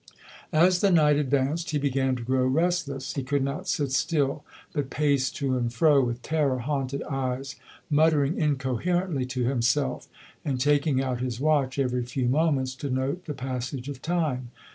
[0.55, 3.13] As the night advanced he began to grow restless.
[3.13, 4.43] He could not sit still,
[4.73, 7.55] but paced to and fro, with terror haunted eyes,
[7.87, 10.07] muttering incoherently to himself,
[10.43, 14.49] and taking out his watch every few moments to note the passage of time.